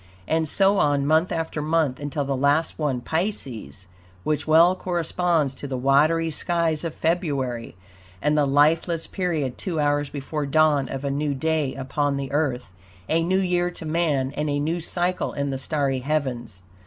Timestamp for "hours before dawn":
9.79-10.89